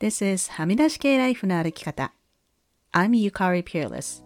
[0.00, 2.14] This is はみ出し系ライフの歩き方。
[2.90, 4.24] I'm Yukari Peerless.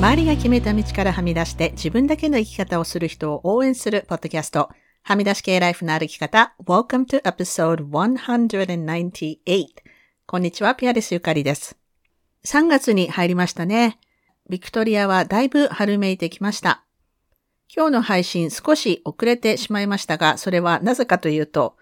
[0.00, 4.68] 周りが決めた道からはみ出して自分だけの生き方をする人を応援するポッドキャスト。
[5.04, 6.56] はみ出し系ライフの歩き方。
[6.64, 9.66] Welcome to episode 198.
[10.26, 11.76] こんにちは、ピアレスゆかりです。
[12.44, 14.00] 3月に入りましたね。
[14.48, 16.82] ビクトリアはだいぶ春めいてきました。
[17.72, 21.76] 今日の配信少し遅れてしまいましたが、それはなぜかというと、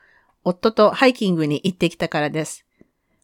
[0.44, 2.66] 夫とハイキングに行ってきたからです。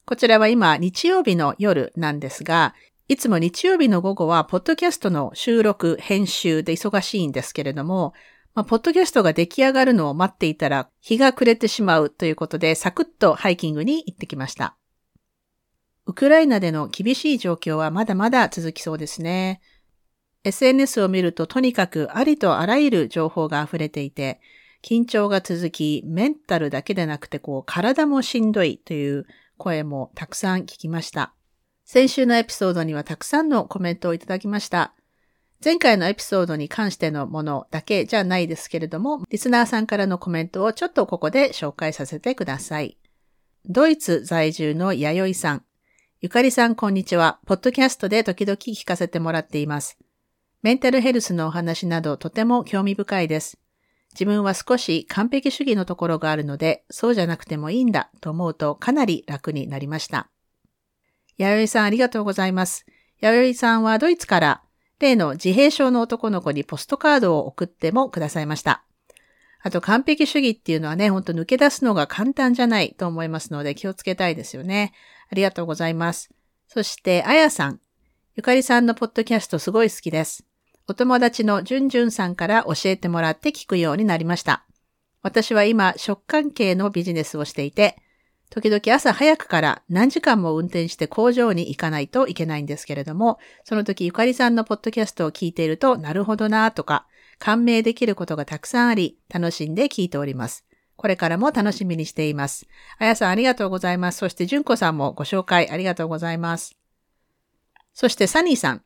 [0.07, 2.75] こちらは今日曜日の夜なんですが、
[3.07, 8.15] いつも日曜日の午後は、ポッドキャストの収録、編集で忙しいんですけれども、
[8.55, 14.75] まあ、ポッドキャストが出来上がるのを待っていたら、日が暮れてしまうということで、サクッとハイキングに行ってきました。
[16.07, 19.61] ウクライナでの厳しい状況はまだまだ続きそうですね。
[20.45, 24.41] SNS を見るととにかくありとあらゆる情報が溢れていて、
[24.83, 31.33] 緊張が続き、メンタルだけでなくてこう体もしんどいという声もたくさん聞きました。
[31.87, 34.95] 先週のエピソードにはたくさんのコメントをいただきました。
[35.65, 42.99] 前回のエピソードに関してのものだけじゃないですけれども、リスナーさんからのコメントをちょっとここで紹介させてください。
[43.67, 45.65] ドイツ在住の弥生さん。
[46.21, 47.39] ゆかりさんこんにちは。
[47.47, 49.97] ポッドキャストで時々聞かせてもらっています。
[50.65, 53.59] メンタルヘルスのお話などとても興味深いです。
[54.15, 60.31] 自分は少し完璧主義のところがあるので、そうじゃなくてもいいんだと思うとかなり楽になりました。
[61.37, 62.87] 弥生さんありがとうございます。
[63.21, 64.63] 弥生さんはドイツから
[65.01, 68.85] 例の自閉症の男の子にポストカードを送ってもくださいました。
[69.61, 74.95] あと完璧主義っていうのはね、ほんと抜け出すのが簡単じゃないと思いますので気をつけたいですよね。
[75.31, 76.31] ありがとうございます。
[76.69, 77.81] そして、あやさん。
[78.35, 80.47] ゆかりさんのポッドキャストすごい好きです。
[80.87, 84.67] お友達のじゅんじゅんさんから教えてもらって聞くようになりました。
[85.23, 87.97] 私は今、食関係のビジネスをしていて、
[88.51, 97.07] 時々朝早くから何時間も運転して工場に行かないといけないんですけれども、その時ゆかりさんのポッドキャストを聞いていると、なるほどなとか、
[97.39, 100.67] 感銘できることがたくさんあり、楽しんで聞いております。
[100.97, 102.67] これからも楽しみにしています。
[102.99, 104.19] あやさんありがとうございます。
[104.19, 106.77] そしてじゅんこさんもご紹介ありがとうございます。
[107.95, 108.83] そしてサニーさん。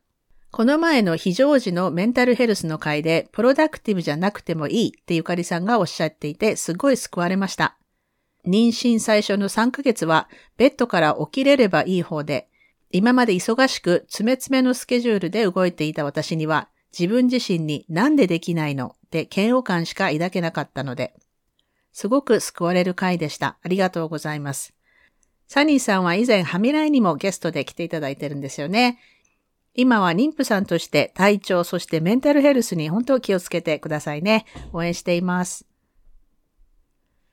[0.51, 7.77] この前の非常時のメンタルヘルスの回で、プロダクティブじゃなくてもいいってゆかりさんがおっしゃっていて、すごい救われました。
[8.47, 10.27] 妊娠最初の3ヶ月は、
[10.57, 12.49] ベッドから起きれればいい方で、
[12.89, 21.13] 今まで忙しく、詰め詰めのスケジュールで動いていた私には、自分自身になんでできないのって嫌悪感しか抱けなかったので、
[21.93, 23.59] すごく救われる回でした。
[23.61, 24.73] ありがとうございます。
[25.47, 28.99] サニーさんは以前、ハミライにもゲストで来ていただいてるんですよね。
[29.79, 34.45] 今は妊婦さんとして体調、そしてメンタルヘルスに本当気をつけてくださいね。
[34.73, 35.65] 応援しています。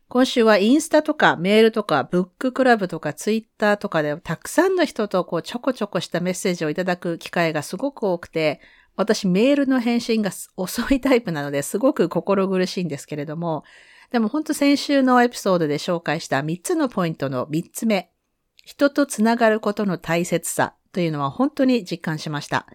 [0.08, 8.60] 今週はインスタとかメールとかブッククラブとかツイッターとかでたくさんの人とこうちょこちょこしたメッセージをいただく機会がすごく多くて、
[8.94, 13.64] 私メールの返信が遅いタイプなのですごく心苦しいんですけれども、
[14.12, 18.12] でも本当先週のエピソードで紹介した3つのポイントの3つ目。
[18.64, 22.66] 人とつながることの大切さというのは本当に実感しました。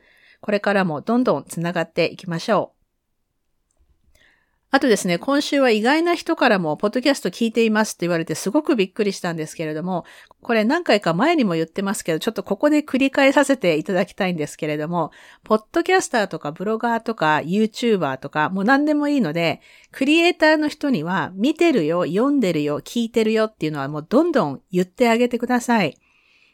[0.41, 3.95] これからもどんどんつながっていきましょう。
[4.69, 10.05] あとですね、今週は意外な人からも、ポッドキャスト聞いていますって言われてすごくびっくりしたんですけれども、
[10.43, 15.09] これ何回か前にも言ってますけど、ちょっとここで繰り返させていただきたいんですけれども、
[15.43, 19.61] ポッドキャスターとかブロガーとか YouTuber とか、もう何でもいいので、
[19.91, 25.97] クリエイターの人には、見てるよ、読んでるよ、聞いてるよっていうのはもうどんどん言ってあげてください。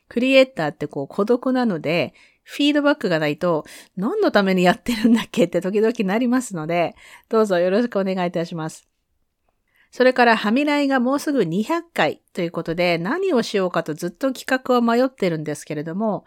[0.10, 2.14] クリエイターってこう孤独なので、
[2.44, 3.66] フィードバックがないと、
[3.98, 6.96] 何のためにやってるんだっけって 時々なりますので、
[7.30, 8.88] どうぞよろしくお願いいたします。
[9.92, 16.26] それから、はみらいがもうすぐ200回ということで、何をしようかとずっと企画を迷ってるんですけれども、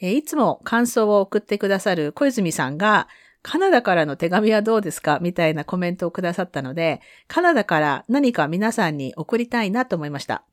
[0.00, 3.08] いつも感想を送ってくださる小泉さんが、
[3.42, 5.18] カナダからの手紙はどうですか？
[5.20, 10.44] みたいなコメントをくださったので、カナダから何か皆さんに送りたいなと思いました。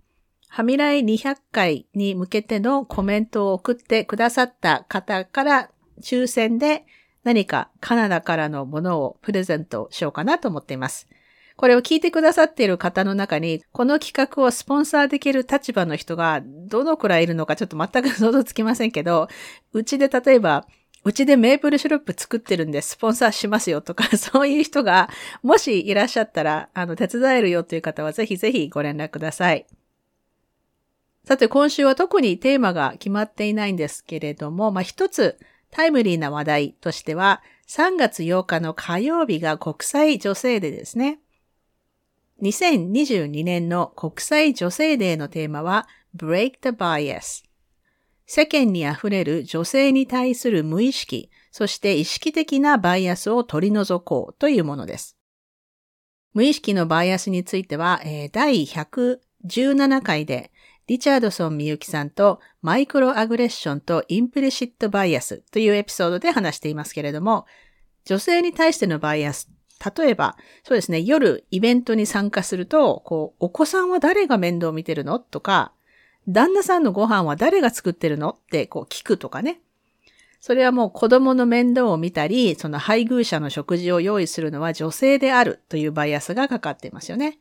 [0.50, 5.70] はみらい200回に向けてのコメントを送ってくださった方から
[6.02, 6.86] 抽選で
[7.24, 11.08] 何かカナダからのものをプレゼントしようかなと思っています。
[11.56, 19.28] これを聞いてくださっている方の中に、この企画をスポンサーできる立場の人がどのくらいいるのかちょっと全く想像つきませんけど、
[19.74, 20.66] うちで例えば、
[21.04, 25.10] うちでメープルシロップ作ってるんでスポンサーしますよとか、 そういう人が
[25.44, 29.66] もしいらっしゃったら、あの、手伝えるよという方はぜひぜひご連絡ください。
[31.30, 35.38] さて今週は特にテーマが決まっていないんですけれども、まあ、一つ
[35.70, 41.20] タイムリーな話題としては、3月8日の火曜日が国際女性デーですね。
[42.42, 45.88] 2022年の国際女性デーのテーマは
[46.18, 47.44] Break the Bias。
[48.26, 55.16] 世間に溢れる女性に対する無意識、そして意識的なバイアスを取り除こうというものです。
[56.34, 60.52] 無意識のバイアスについては、え、第117回で
[60.90, 67.46] リチャードソン・ミユキさんとマイクロアグレッションとインプリシットバイアスというエピソードで話していますけれども、
[68.06, 69.50] 女性に対してのバイアス
[69.96, 75.72] 例えば、そうですね、夜イベントに参加すると、こう、お子さんは誰が面倒を見てるのとか、
[76.28, 79.62] 旦那さんのご飯は誰が作ってるのってこう聞くとかね。
[80.42, 87.40] それはもう子供の面倒を見たり、その配偶者の食事を用意するのは女性であるというバイアスがかかっていますよね。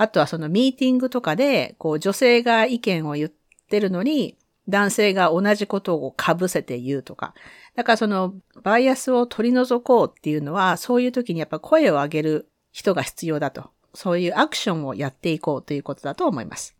[0.00, 3.30] あとはそのミーティングとかで、こう女性が意見を言っ
[3.68, 7.34] てるのに、男性が同じことを被せて言うとか。
[7.74, 8.32] だからその
[8.62, 13.72] バイアスを取り除こうっていうのは、そういう時にやっぱ声を上げる人が必要だと。
[13.92, 16.74] そういうアクションをやっていこうということだと思います。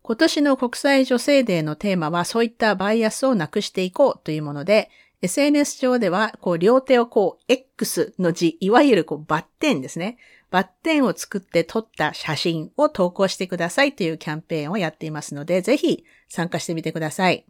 [0.00, 4.88] 今年の国際女性デーのテーマはそういったバイアスをなくしていこうというもので、
[5.20, 10.16] SNS 上では、こう、両手をこう、X の字、いわゆるこう、バッテンですね。
[10.54, 17.44] バッテンを作って撮った写真を投稿してくださいというキャンペーンをやっていますので、ぜひ参加してみてください。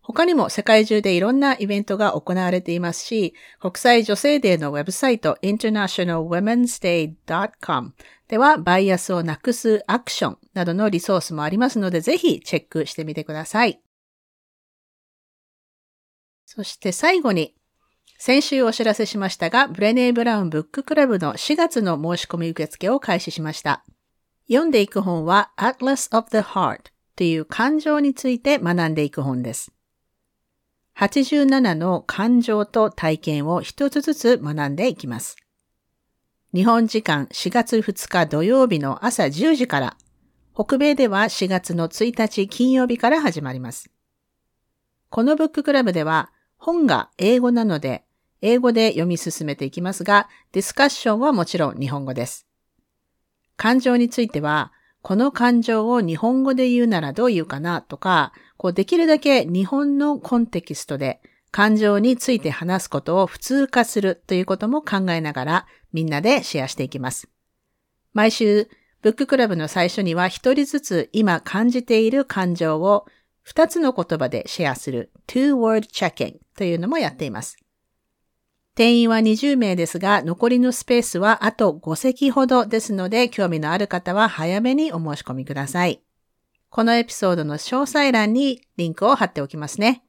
[0.00, 7.94] 他にも世界中でいろんなイベントが行われていますし、国際女性デーのウェブサイト internationalwomensday.com
[8.26, 13.80] ではバイアスをなくすアクションなどのリソースもありますので、ぜひチェックしてみてください。
[16.46, 17.54] そして最後に、
[18.24, 23.82] 先週お知らせしましたが、ブレネー・ブラウンブッククラブの4月の申し込み受付を開始しました。
[24.46, 29.72] 読んでいく本は Atlas of the Heart という感情について学んでいく本です。
[30.96, 35.34] 87の感情と体験を一つずつ学んでいきます。
[36.54, 39.96] 日本時間4月2日土曜日の朝10時から、
[40.54, 43.90] 北米では4月の1日金曜日から始まります。
[45.10, 48.04] このブッククラブでは本が英語なので、
[48.42, 52.46] 英語で読み進めていきますが、ディスカッションはもちろん日本語です。
[53.56, 67.28] 感情については、この感情を日本語で言うならどう言うかなとか、こうできるだけ日本のコンテキストで感情について話すことを普通化するということも考えながらみんなでシェアしていきます。
[68.12, 68.68] 毎週、
[69.02, 73.06] ブッククラブの最初には一人ずつ今感じている感情を
[73.42, 77.61] 二つの言葉でシェアする two-word checking というのもやっています。
[78.74, 86.02] 定員は20名ですが、残りのスペースはあと5席ほどですので、興味のある方は早めにお申し込みください。
[86.70, 90.04] このエピソードの詳細欄にリンクを貼っておきますね。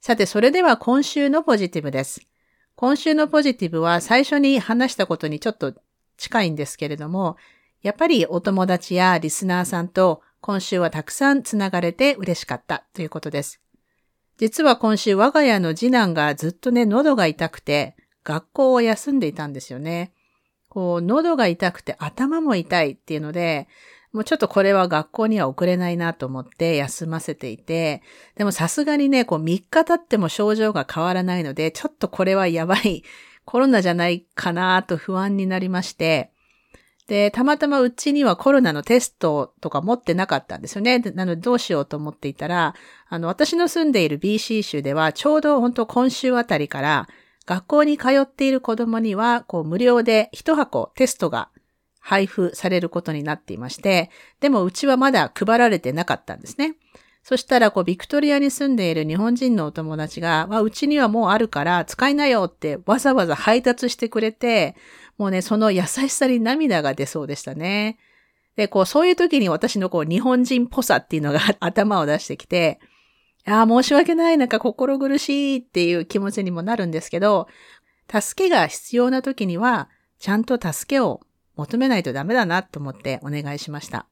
[0.00, 2.20] さて、それでは今週のポジティブです。
[2.76, 5.74] 今週のポジティブは最初に話したことにちょっと
[6.16, 7.36] 近いんですけれども、
[7.82, 13.60] やっぱりお友達やリスナーさんと今週はたくさんつながれて嬉しかったということです。
[14.38, 20.12] 実は今週我が家の次男がずっとね、喉が痛くて学校を休んでいたんですよね。
[20.68, 23.66] こう、喉が痛くて頭も痛いっていうので、
[24.12, 28.02] もうちょっとこれは学校には送れないなと思って休ませていて、
[28.36, 33.04] でもさすがにね、こう3日経っても症状が変わらないので、ちょっとこれはやばい、
[33.44, 36.30] コロナじゃないかなと不安になりまして、
[37.06, 40.98] で、たまたまうちにはコロナのテストとか持ってなかったんですよね。
[40.98, 42.74] なのでどうしようと思っていたら、
[43.08, 47.08] あの、私の住んでいる BC 州ではちょうど本当今週あたりから
[47.46, 51.48] 学校に通っている子供には、こう無料で一箱テストが
[52.00, 56.74] 配布されることになっていまして、でもうちはまだ配られてなかったんですね。
[57.28, 64.76] そしたら、こう、ビクトリアに住んでいる日本人のお友達が、まあ、うちにはもうあるから使いなよってわざわざ配達してくれて、
[65.18, 67.98] もうね、その優しさに涙が出そうでしたね。
[68.56, 72.80] で、こう、そういう時に私のこう、日本人っぽさっていうのが頭を出してきて、
[73.46, 77.48] ああ、申し訳ない、なんか心苦しいっていう気持ちにもなるんですけど、
[78.10, 81.20] 助けが必要な時には、ちゃんと助けを
[81.56, 84.06] 求めないとダメだなと思ってお願いしました。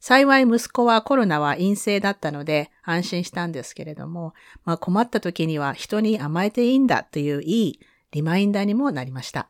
[0.00, 4.34] 幸い息子はコロナは陰性だったので安心したんですけれども、
[4.64, 9.48] まあ、困った時には人に甘えていいんだといういいリマインダーにもなりました。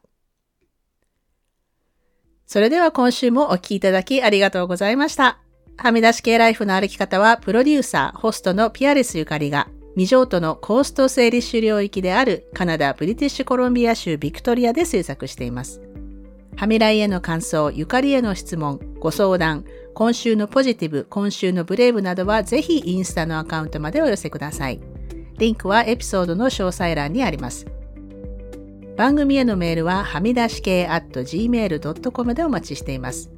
[2.53, 5.39] それでは今週もお聴きいただきありがとうございました。
[5.79, 15.81] はみ出し系ライフの歩き方はプロデューサー、ホストのピアレスゆかりが未譲渡のコースト整理主領域であるカナダ・ブリティッシュコロンビア州ビクトリアで制作しています。
[16.55, 24.79] はみらいへの感想、ゆかりへの質問、ご相談、今週のポジティブ、今週のブレイブなどはぜひインスタのアカウントまでお寄せください。
[25.39, 27.65] リンクはエピソードの詳細欄にあります。
[29.03, 33.33] 番組へのメールははみ出し系 at gmail.com でお待ちしています。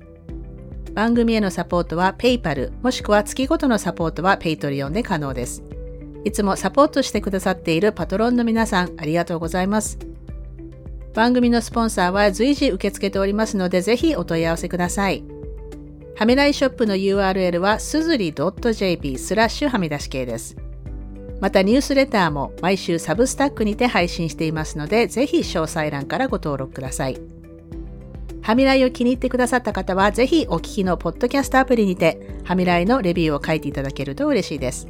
[0.92, 5.62] 番組へのサポートは PayPal もしくは月ごとのサポートは Patreon で可能です。
[6.23, 9.99] いつもサポートしてくださっているパトロンの皆さんありがとうございます。
[11.14, 15.25] 番組のスポンサーは随時受け付けておりますのでぜひお問い合わせください。
[16.14, 20.59] はみらいショップの URL はすずり .jp スラッシュはみ出し系です。
[21.41, 27.19] またニュースレターも毎週サブスタックにて配信していますので、ぜひ詳細欄からご登録ください。
[28.43, 34.87] はみらいを気に入ってくださった方は、ぜひお聞きのポッドキャストアプリにて、はみらいのレビューを書いていただけると嬉しいです。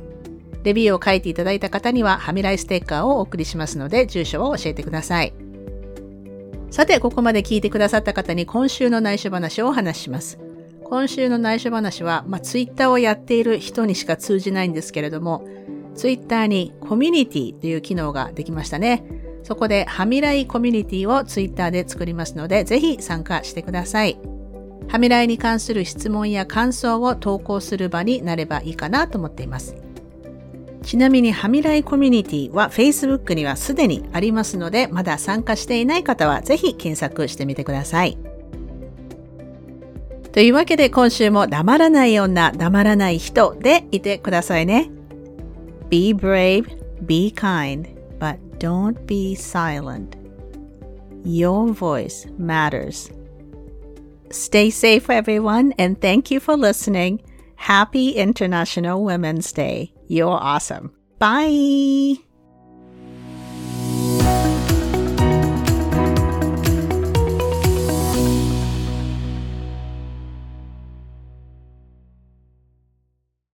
[0.65, 5.33] レビューを書いていただいた方には、はみらいステッカーをお送りしますので、住所を教えてください。
[6.71, 10.41] さて、ここまで聞いてくださった方に今週の内緒話をお話しします。
[10.83, 15.47] 今週の内緒話は、まあ、ツイッターをやっている人にしか通じないんですけれども、
[15.95, 19.05] ツイッターにコミュニティという機能ができましたね。
[19.43, 24.19] そこではみらいコミュニティをツイッターで作りますので、ぜひ参加してください。
[24.89, 29.77] はみらいに関する質問や感想を投稿する場になればいいかなと思っています。
[30.83, 38.19] ちなみに、はみらいコミュニティは Facebook にはすでにありますので、まだ参加していない方はぜひ検索してみてください。
[40.33, 44.91] というわけで今週も黙らない女、黙らない人でいてくださいね。
[45.88, 46.69] Be brave,
[47.07, 47.88] be kind,
[48.19, 50.17] but don't be silent.
[51.25, 53.11] Your voice matters.
[54.31, 57.23] Stay safe, everyone, and thank you for listening.
[57.57, 59.93] Happy International Women's Day.
[60.09, 60.93] You're awesome.
[61.19, 62.24] Bye.